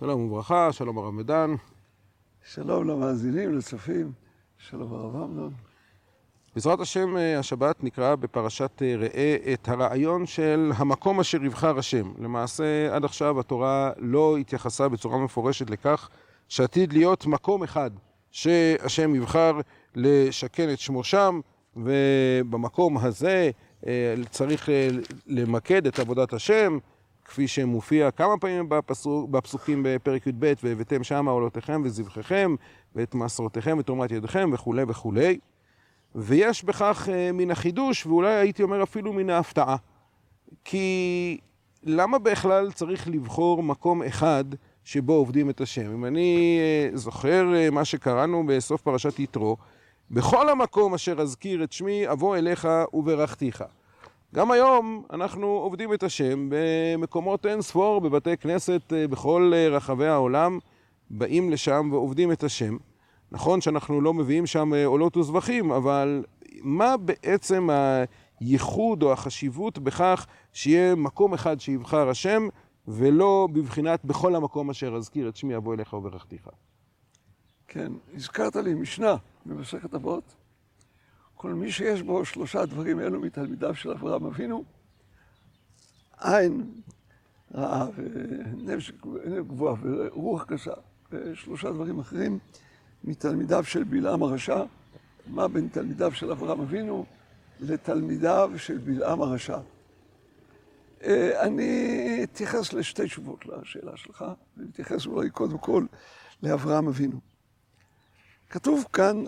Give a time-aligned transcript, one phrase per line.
[0.00, 1.54] שלום וברכה, שלום הרב מדן.
[2.44, 4.12] שלום למאזינים, לצופים,
[4.58, 5.52] שלום הרב אמנון.
[6.54, 12.12] בעזרת השם, השבת נקרא בפרשת ראה את הרעיון של המקום אשר יבחר השם.
[12.18, 16.08] למעשה, עד עכשיו התורה לא התייחסה בצורה מפורשת לכך
[16.48, 17.90] שעתיד להיות מקום אחד
[18.30, 19.60] שהשם יבחר
[19.94, 21.40] לשכן את שמו שם,
[21.76, 23.50] ובמקום הזה
[24.30, 24.68] צריך
[25.26, 26.78] למקד את עבודת השם,
[27.30, 32.54] כפי שמופיע כמה פעמים בפסוק, בפסוקים בפרק י"ב, והבאתם שמה עולותיכם וזבחיכם,
[32.94, 35.38] ואת מסורותיכם ותרומת ידיכם וכולי וכולי.
[36.14, 39.76] ויש בכך מן החידוש, ואולי הייתי אומר אפילו מן ההפתעה.
[40.64, 41.38] כי
[41.82, 44.44] למה בכלל צריך לבחור מקום אחד
[44.84, 45.92] שבו עובדים את השם?
[45.92, 46.58] אם אני
[46.94, 49.56] זוכר מה שקראנו בסוף פרשת יתרו,
[50.10, 53.64] בכל המקום אשר אזכיר את שמי, אבוא אליך וברכתיך.
[54.34, 60.58] גם היום אנחנו עובדים את השם במקומות אין ספור, בבתי כנסת בכל רחבי העולם,
[61.10, 62.76] באים לשם ועובדים את השם.
[63.32, 66.24] נכון שאנחנו לא מביאים שם עולות וזבחים, אבל
[66.62, 67.68] מה בעצם
[68.40, 72.48] הייחוד או החשיבות בכך שיהיה מקום אחד שיבחר השם,
[72.88, 76.48] ולא בבחינת בכל המקום אשר אזכיר את שמי אבוא אליך וברכתיך?
[77.68, 80.39] כן, הזכרת לי משנה במסכת אבות.
[81.40, 84.64] כל מי שיש בו שלושה דברים אלו מתלמידיו של אברהם אבינו,
[86.20, 86.70] עין
[87.54, 88.92] רעה ונפש
[89.46, 90.72] גבוהה ורוח גסה
[91.10, 92.38] ושלושה דברים אחרים
[93.04, 94.62] מתלמידיו של בלעם הרשע.
[95.26, 97.06] מה בין תלמידיו של אברהם אבינו
[97.60, 99.58] לתלמידיו של בלעם הרשע?
[101.40, 104.24] אני אתייחס לשתי תשובות לשאלה שלך,
[104.58, 105.86] אני אתייחס אולי קודם כל
[106.42, 107.20] לאברהם אבינו.
[108.50, 109.24] כתוב כאן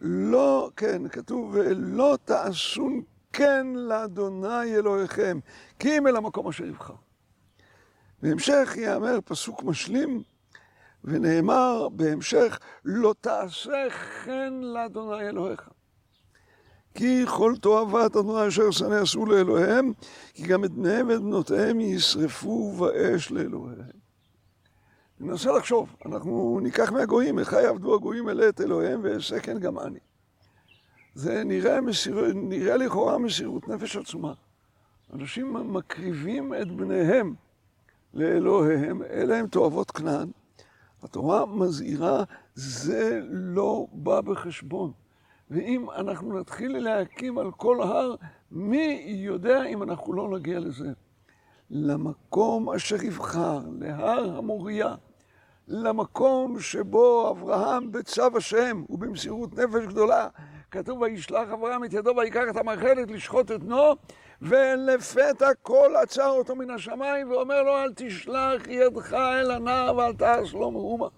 [0.00, 5.38] לא, כן, כתוב, ולא תעשון כן לאדוני אלוהיכם,
[5.78, 6.94] כי אם אל המקום אשר יבחר.
[8.22, 10.22] בהמשך יאמר פסוק משלים,
[11.04, 13.90] ונאמר בהמשך, לא תעשה
[14.24, 15.68] כן לאדוני אלוהיך.
[16.94, 19.92] כי כל תועבת אדוני אשר שנא עשו לאלוהיהם,
[20.34, 23.99] כי גם את בניהם ואת בנותיהם ישרפו באש לאלוהיהם.
[25.20, 29.98] ננסה לחשוב, אנחנו ניקח מהגויים, איך יעבדו הגויים אלה את אלוהיהם ואעשה כן גם אני.
[31.14, 32.32] זה נראה, מסיר...
[32.34, 34.32] נראה לכאורה מסירות נפש עצומה.
[35.14, 37.34] אנשים מקריבים את בניהם
[38.14, 40.30] לאלוהיהם, אלה הם תועבות כנען.
[41.02, 44.92] התורה מזהירה, זה לא בא בחשבון.
[45.50, 48.14] ואם אנחנו נתחיל להקים על כל הר,
[48.50, 50.92] מי יודע אם אנחנו לא נגיע לזה?
[51.70, 54.94] למקום אשר יבחר, להר המוריה,
[55.72, 60.28] למקום שבו אברהם בצו השם ובמסירות נפש גדולה,
[60.70, 63.96] כתוב וישלח אברהם את ידו ויקח את המאכלת לשחוט את בנו,
[64.42, 70.52] ולפתע כל עצר אותו מן השמיים ואומר לו אל תשלח ידך אל הנער ואל תעש
[70.52, 71.08] לו מאומה.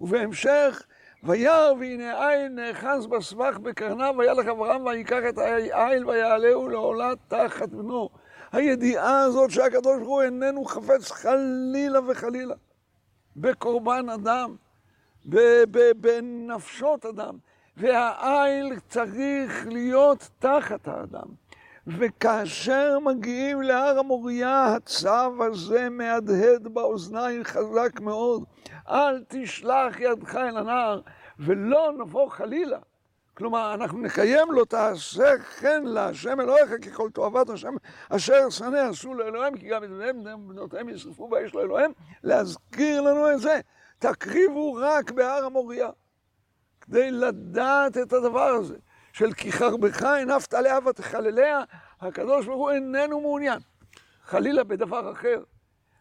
[0.00, 0.82] ובהמשך
[1.24, 5.38] וירא והנה עין נאחז בסבך בקרניו וילך אברהם ויקח את
[5.72, 8.08] העיל ויעלהו לעולה תחת בנו.
[8.52, 12.54] הידיעה הזאת שהקדוש ברוך הוא איננו חפץ חלילה וחלילה
[13.36, 14.56] בקורבן אדם,
[16.00, 17.38] בנפשות אדם,
[17.76, 21.26] והעיל צריך להיות תחת האדם.
[21.86, 28.44] וכאשר מגיעים להר המוריה, הצו הזה מהדהד באוזניים חזק מאוד.
[28.88, 31.00] אל תשלח ידך אל הנער,
[31.38, 32.78] ולא נבוא חלילה.
[33.36, 37.74] כלומר, אנחנו נקיים לו תעשה כן להשם אלוהיך, כי כל תועבת השם
[38.08, 41.92] אשר שנא עשו לאלוהים, כי גם את בניהם בנותיהם ישרפו באש לאלוהים,
[42.22, 43.60] להזכיר לנו את זה.
[43.98, 45.88] תקריבו רק בהר המוריה,
[46.80, 48.76] כדי לדעת את הדבר הזה,
[49.12, 51.64] של כי חרבך הנפת עליה ותחלליה,
[52.00, 53.58] הקדוש ברוך הוא איננו מעוניין,
[54.22, 55.42] חלילה בדבר אחר.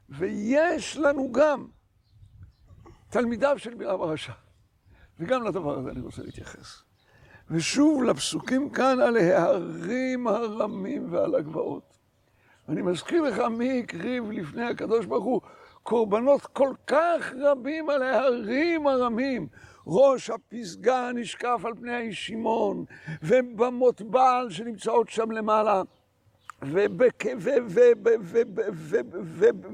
[0.09, 1.67] ויש לנו גם
[3.09, 4.33] תלמידיו של בלעם הרשע,
[5.19, 6.84] וגם לדבר הזה אני רוצה להתייחס.
[7.51, 11.97] ושוב לפסוקים כאן על ההרים הרמים ועל הגבעות.
[12.69, 15.41] אני מזכיר לך מי הקריב לפני הקדוש ברוך הוא
[15.83, 19.47] קורבנות כל כך רבים על ההרים הרמים.
[19.87, 22.85] ראש הפסגה נשקף על פני הישימון,
[23.23, 25.81] ובמות בעל שנמצאות שם למעלה,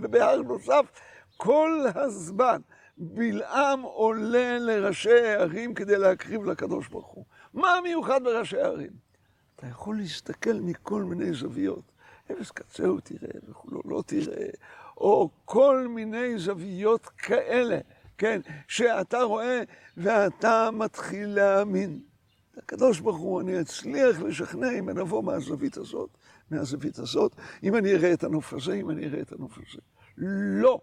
[0.01, 0.85] ובהר נוסף,
[1.37, 2.61] כל הזמן
[2.97, 7.25] בלעם עולה לראשי הערים כדי להקריב לקדוש ברוך הוא.
[7.53, 8.91] מה המיוחד בראשי הערים?
[9.55, 11.91] אתה יכול להסתכל מכל מיני זוויות.
[12.31, 14.47] אפס קצהו תראה וכולו לא תראה,
[14.97, 17.79] או כל מיני זוויות כאלה,
[18.17, 19.61] כן, שאתה רואה
[19.97, 21.99] ואתה מתחיל להאמין.
[22.57, 26.17] הקדוש ברוך הוא, אני אצליח לשכנע אם אני אבוא מהזווית הזאת,
[26.51, 29.81] מהזווית הזאת, אם אני אראה את הנוף הזה, אם אני אראה את הנוף הזה.
[30.61, 30.81] לא.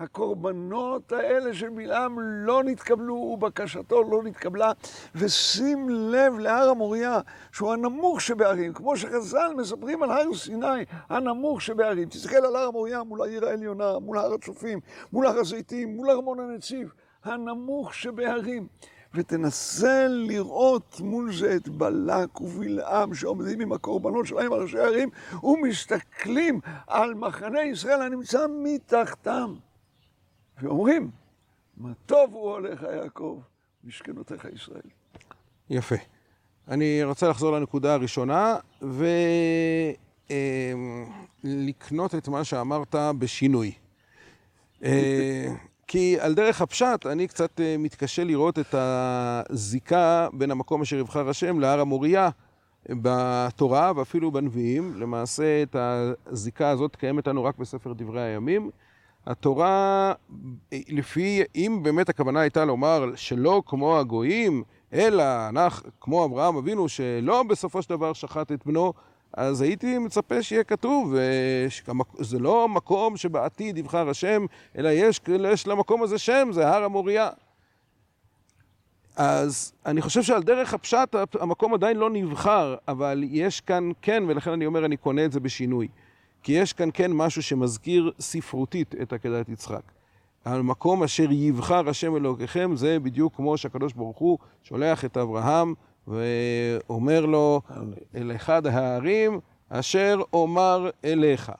[0.00, 4.72] הקורבנות האלה של בלעם לא נתקבלו, ובקשתו לא נתקבלה.
[5.14, 7.20] ושים לב להר המוריה,
[7.52, 12.08] שהוא הנמוך שבערים, כמו שחז"ל מספרים על הר סיני, הנמוך שבערים.
[12.08, 14.80] תסתכל על הר המוריה מול העיר העליונה, מול הר הצופים,
[15.12, 16.92] מול הר הזיתים, מול ארמון הנציב,
[17.24, 18.66] הנמוך שבערים.
[19.14, 25.08] ותנסה לראות מול זה את בלק ובלעם שעומדים עם הקורבנות שלהם על ראשי הערים
[25.42, 29.54] ומסתכלים על מחנה ישראל הנמצא מתחתם.
[30.62, 31.10] ואומרים,
[31.76, 33.40] מה טוב הוא הולך יעקב,
[33.84, 34.80] משכנותיך ישראל.
[35.70, 35.96] יפה.
[36.68, 38.56] אני רוצה לחזור לנקודה הראשונה
[41.44, 43.72] ולקנות את מה שאמרת בשינוי.
[44.84, 45.54] אה,
[45.86, 51.28] כי על דרך הפשט אני קצת אה, מתקשה לראות את הזיקה בין המקום אשר יבחר
[51.28, 52.28] השם להר המוריה
[52.88, 54.94] בתורה ואפילו בנביאים.
[54.96, 55.76] למעשה את
[56.26, 58.70] הזיקה הזאת קיימת לנו רק בספר דברי הימים.
[59.30, 60.12] התורה,
[60.72, 64.62] לפי, אם באמת הכוונה הייתה לומר שלא כמו הגויים,
[64.92, 68.92] אלא אנחנו, כמו אברהם אבינו, שלא בסופו של דבר שחט את בנו,
[69.32, 71.14] אז הייתי מצפה שיהיה כתוב,
[72.18, 74.46] זה לא מקום שבעתיד יבחר השם,
[74.78, 75.20] אלא יש,
[75.52, 77.30] יש למקום הזה שם, זה הר המוריה.
[79.16, 84.50] אז אני חושב שעל דרך הפשט המקום עדיין לא נבחר, אבל יש כאן כן, ולכן
[84.50, 85.88] אני אומר אני קונה את זה בשינוי.
[86.42, 89.82] כי יש כאן כן משהו שמזכיר ספרותית את עקדת יצחק.
[90.44, 95.74] המקום אשר יבחר השם אלוקיכם זה בדיוק כמו שהקדוש ברוך הוא שולח את אברהם
[96.08, 97.60] ואומר לו
[98.14, 101.52] אל אחד ההרים אשר אומר אליך.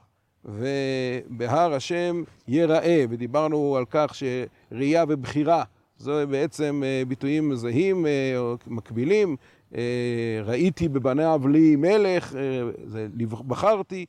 [0.44, 5.64] ובהר השם יראה ודיברנו על כך שראייה ובחירה
[5.98, 8.10] זה בעצם אה, ביטויים זהים אה,
[8.66, 9.36] מקבילים.
[9.74, 12.34] אה, ראיתי בבניו לי מלך,
[12.84, 13.06] זה
[13.46, 14.06] בחרתי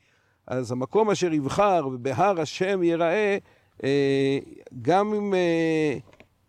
[0.47, 3.38] אז המקום אשר יבחר ובהר השם ייראה,
[3.83, 4.39] אה,
[4.81, 5.97] גם אם אה,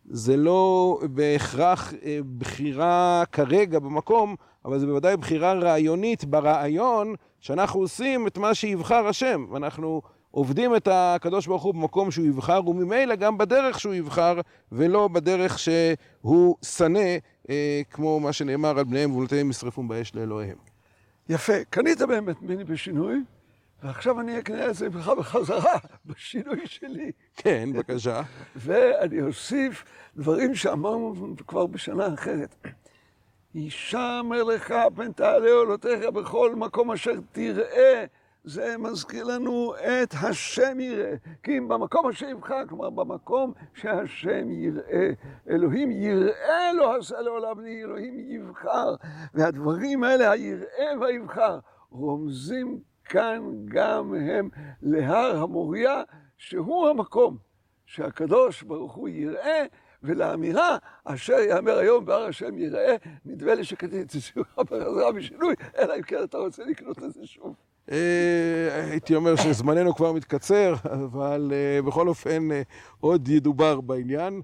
[0.05, 8.27] זה לא בהכרח אה, בחירה כרגע במקום, אבל זה בוודאי בחירה רעיונית ברעיון שאנחנו עושים
[8.27, 9.47] את מה שיבחר השם.
[9.51, 14.41] ואנחנו עובדים את הקדוש ברוך הוא במקום שהוא יבחר, וממילא גם בדרך שהוא יבחר,
[14.73, 17.17] ולא בדרך שהוא שנא,
[17.91, 20.57] כמו מה שנאמר על בניהם ובנותיהם ישרפום באש לאלוהיהם.
[21.29, 21.65] יפה.
[21.71, 23.23] קנית באמת מיני בשינוי?
[23.83, 27.13] ועכשיו אני אקנה את זה ממך בחזרה, בשינוי שלי.
[27.37, 28.23] כן, בבקשה.
[28.57, 29.85] ואני אוסיף
[30.17, 31.15] דברים שאמרנו
[31.47, 32.57] כבר בשנה אחרת.
[33.55, 38.05] אישה מלך פן תעלה עולותיך בכל מקום אשר תראה.
[38.45, 41.15] זה מזכיר לנו את השם יראה.
[41.43, 45.11] כי אם במקום אשר יבחר, כלומר במקום שהשם יראה.
[45.51, 48.95] אלוהים יראה לא עשה לעולם בני, אלוהים יבחר.
[49.35, 51.59] והדברים האלה, היראה והיבחר,
[51.91, 52.81] רומזים
[53.13, 54.49] כאן גם הם
[54.83, 56.03] להר המוריה,
[56.39, 57.37] שהוא המקום
[57.87, 59.65] שהקדוש ברוך הוא יראה,
[60.03, 66.03] ולאמירה אשר יאמר היום בהר השם יראה, נדמה לי שקטעתי זה בחזרה בשינוי, אלא אם
[66.03, 67.55] כן אתה רוצה לקנות את זה שוב.
[67.91, 72.63] אה, הייתי אומר שזמננו כבר מתקצר, אבל אה, בכל אופן אה,
[73.01, 74.43] עוד ידובר בעניין.